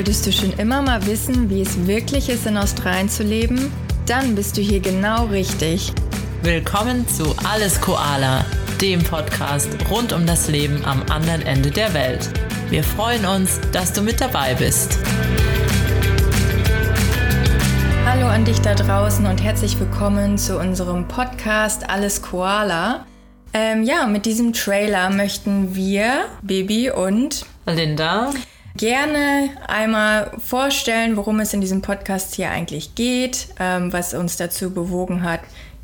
[0.00, 3.70] Wolltest du schon immer mal wissen, wie es wirklich ist, in Australien zu leben?
[4.06, 5.92] Dann bist du hier genau richtig.
[6.42, 8.46] Willkommen zu Alles Koala,
[8.80, 12.30] dem Podcast rund um das Leben am anderen Ende der Welt.
[12.70, 14.98] Wir freuen uns, dass du mit dabei bist.
[18.06, 23.04] Hallo an dich da draußen und herzlich willkommen zu unserem Podcast Alles Koala.
[23.52, 28.32] Ähm, ja, mit diesem Trailer möchten wir, Baby und Linda,
[28.76, 34.72] gerne einmal vorstellen, worum es in diesem Podcast hier eigentlich geht, ähm, was uns dazu
[34.72, 35.40] bewogen hat,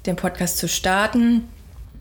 [0.06, 1.48] den Podcast zu starten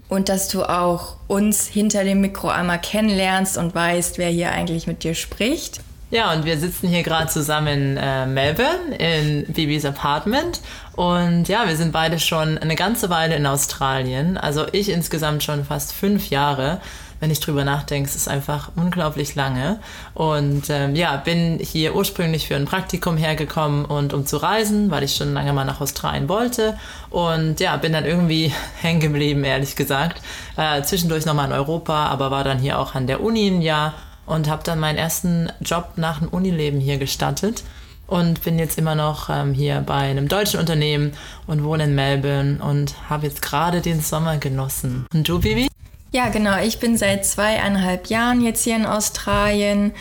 [0.09, 4.87] und dass du auch uns hinter dem Mikro einmal kennenlernst und weißt, wer hier eigentlich
[4.87, 5.81] mit dir spricht.
[6.11, 10.61] Ja, und wir sitzen hier gerade zusammen in äh, Melbourne in Bibis Apartment.
[10.93, 14.37] Und ja, wir sind beide schon eine ganze Weile in Australien.
[14.37, 16.79] Also ich insgesamt schon fast fünf Jahre
[17.25, 19.79] wenn ich drüber nachdenke, es ist einfach unglaublich lange.
[20.13, 25.01] Und ähm, ja, bin hier ursprünglich für ein Praktikum hergekommen und um zu reisen, weil
[25.01, 26.77] ich schon lange mal nach Australien wollte.
[27.09, 30.21] Und ja, bin dann irgendwie hängen geblieben, ehrlich gesagt.
[30.55, 33.95] Äh, zwischendurch nochmal in Europa, aber war dann hier auch an der Uni ein Jahr
[34.27, 37.63] und habe dann meinen ersten Job nach dem Unileben hier gestartet
[38.05, 41.13] und bin jetzt immer noch ähm, hier bei einem deutschen Unternehmen
[41.47, 45.07] und wohne in Melbourne und habe jetzt gerade den Sommer genossen.
[45.11, 45.69] Und du, Bibi?
[46.11, 46.59] Ja, genau.
[46.61, 49.91] Ich bin seit zweieinhalb Jahren jetzt hier in Australien.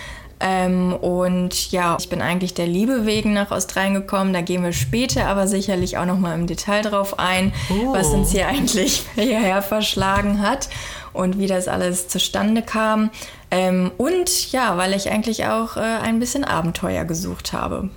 [0.40, 4.32] Ähm, und ja, ich bin eigentlich der Liebe wegen nach Australien gekommen.
[4.32, 7.92] Da gehen wir später aber sicherlich auch noch mal im Detail drauf ein, oh.
[7.92, 10.68] was uns hier eigentlich hierher verschlagen hat
[11.12, 13.10] und wie das alles zustande kam.
[13.50, 17.88] Ähm, und ja, weil ich eigentlich auch äh, ein bisschen Abenteuer gesucht habe.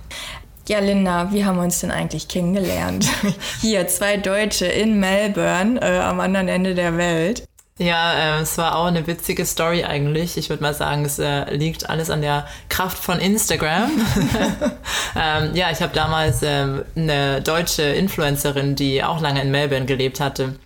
[0.68, 3.08] Ja, Linda, wie haben wir uns denn eigentlich kennengelernt?
[3.60, 7.48] Hier, zwei Deutsche in Melbourne, äh, am anderen Ende der Welt.
[7.78, 10.36] Ja, äh, es war auch eine witzige Story eigentlich.
[10.36, 13.90] Ich würde mal sagen, es äh, liegt alles an der Kraft von Instagram.
[15.16, 20.18] ähm, ja, ich habe damals ähm, eine deutsche Influencerin, die auch lange in Melbourne gelebt
[20.18, 20.56] hatte,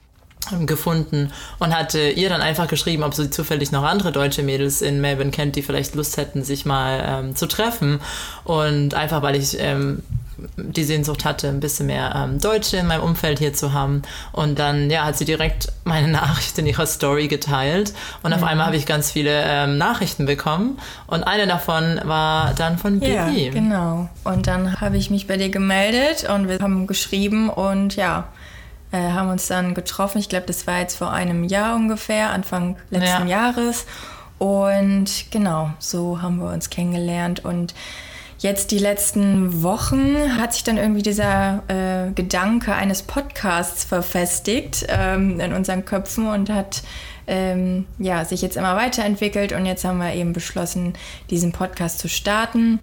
[0.50, 4.80] ähm, gefunden und hatte ihr dann einfach geschrieben, ob sie zufällig noch andere deutsche Mädels
[4.80, 8.00] in Melbourne kennt, die vielleicht Lust hätten, sich mal ähm, zu treffen.
[8.44, 10.02] Und einfach, weil ich ähm,
[10.56, 14.02] die Sehnsucht hatte, ein bisschen mehr ähm, Deutsche in meinem Umfeld hier zu haben.
[14.32, 17.92] Und dann ja, hat sie direkt meine Nachricht in ihrer Story geteilt.
[18.22, 18.36] Und mhm.
[18.36, 20.78] auf einmal habe ich ganz viele ähm, Nachrichten bekommen.
[21.06, 23.46] Und eine davon war dann von Bibi.
[23.46, 24.08] Ja, genau.
[24.24, 28.28] Und dann habe ich mich bei dir gemeldet und wir haben geschrieben und ja,
[28.92, 30.18] äh, haben uns dann getroffen.
[30.18, 33.52] Ich glaube, das war jetzt vor einem Jahr ungefähr, Anfang letzten ja.
[33.52, 33.86] Jahres.
[34.38, 37.74] Und genau, so haben wir uns kennengelernt und
[38.42, 45.38] Jetzt die letzten Wochen hat sich dann irgendwie dieser äh, Gedanke eines Podcasts verfestigt ähm,
[45.38, 46.82] in unseren Köpfen und hat
[47.28, 50.94] ähm, ja, sich jetzt immer weiterentwickelt und jetzt haben wir eben beschlossen,
[51.30, 52.80] diesen Podcast zu starten.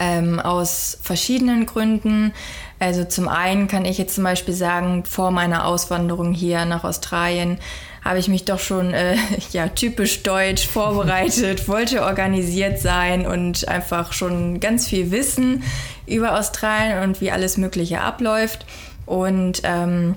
[0.00, 2.32] Ähm, aus verschiedenen Gründen.
[2.80, 7.58] Also zum einen kann ich jetzt zum Beispiel sagen, vor meiner Auswanderung hier nach Australien
[8.04, 9.16] habe ich mich doch schon äh,
[9.52, 15.62] ja, typisch deutsch vorbereitet, wollte organisiert sein und einfach schon ganz viel wissen
[16.06, 18.66] über Australien und wie alles Mögliche abläuft.
[19.06, 20.16] Und ähm,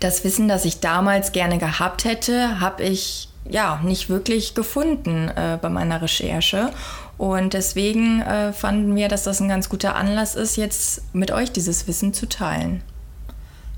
[0.00, 5.58] das Wissen, das ich damals gerne gehabt hätte, habe ich ja nicht wirklich gefunden äh,
[5.60, 6.70] bei meiner Recherche.
[7.16, 11.52] Und deswegen äh, fanden wir, dass das ein ganz guter Anlass ist, jetzt mit euch
[11.52, 12.82] dieses Wissen zu teilen.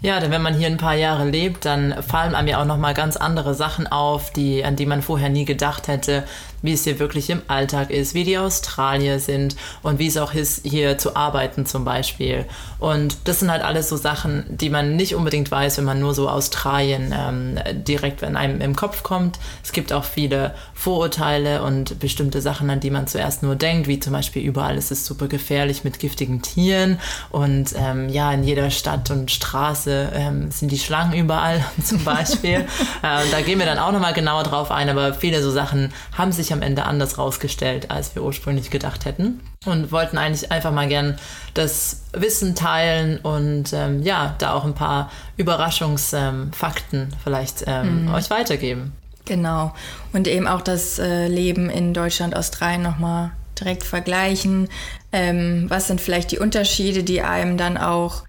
[0.03, 2.77] Ja, denn wenn man hier ein paar Jahre lebt, dann fallen einem ja auch noch
[2.77, 6.25] mal ganz andere Sachen auf, die, an die man vorher nie gedacht hätte
[6.67, 10.35] wie es hier wirklich im Alltag ist, wie die Australier sind und wie es auch
[10.35, 12.45] ist, hier zu arbeiten zum Beispiel.
[12.79, 16.12] Und das sind halt alles so Sachen, die man nicht unbedingt weiß, wenn man nur
[16.12, 19.39] so Australien ähm, direkt in einem im Kopf kommt.
[19.62, 24.01] Es gibt auch viele Vorurteile und bestimmte Sachen, an die man zuerst nur denkt, wie
[24.01, 26.99] zum Beispiel überall ist es super gefährlich mit giftigen Tieren
[27.31, 32.65] und ähm, ja, in jeder Stadt und Straße ähm, sind die Schlangen überall zum Beispiel.
[33.03, 36.33] äh, da gehen wir dann auch nochmal genauer drauf ein, aber viele so Sachen haben
[36.33, 39.41] sich sich am Ende anders rausgestellt, als wir ursprünglich gedacht hätten.
[39.65, 41.19] Und wollten eigentlich einfach mal gern
[41.55, 48.15] das Wissen teilen und ähm, ja, da auch ein paar Überraschungsfakten ähm, vielleicht ähm, mhm.
[48.15, 48.93] euch weitergeben.
[49.25, 49.75] Genau.
[50.12, 54.69] Und eben auch das äh, Leben in Deutschland, Australien nochmal direkt vergleichen.
[55.11, 58.23] Ähm, was sind vielleicht die Unterschiede, die einem dann auch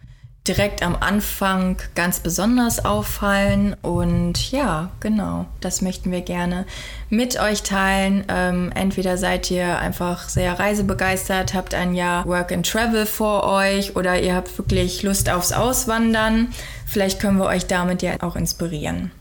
[0.48, 3.76] direkt am Anfang ganz besonders auffallen.
[3.82, 6.66] Und ja, genau, das möchten wir gerne
[7.10, 8.24] mit euch teilen.
[8.30, 13.96] Ähm, entweder seid ihr einfach sehr reisebegeistert, habt ein Jahr Work and Travel vor euch
[13.96, 16.54] oder ihr habt wirklich Lust aufs Auswandern.
[16.86, 19.12] Vielleicht können wir euch damit ja auch inspirieren.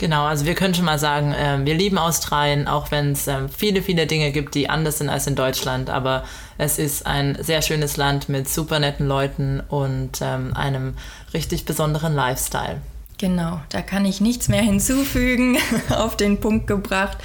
[0.00, 3.48] Genau, also wir können schon mal sagen, äh, wir lieben Australien, auch wenn es äh,
[3.54, 5.90] viele, viele Dinge gibt, die anders sind als in Deutschland.
[5.90, 6.24] Aber
[6.56, 10.94] es ist ein sehr schönes Land mit super netten Leuten und ähm, einem
[11.34, 12.80] richtig besonderen Lifestyle.
[13.20, 15.58] Genau, da kann ich nichts mehr hinzufügen,
[15.90, 17.18] auf den Punkt gebracht.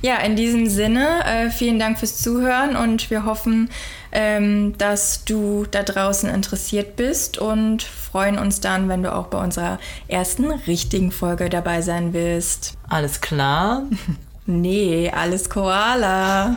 [0.00, 3.68] Ja, in diesem Sinne, äh, vielen Dank fürs Zuhören und wir hoffen,
[4.12, 9.42] ähm, dass du da draußen interessiert bist und freuen uns dann, wenn du auch bei
[9.42, 12.78] unserer ersten richtigen Folge dabei sein willst.
[12.88, 13.82] Alles klar?
[14.46, 16.54] nee, alles Koala.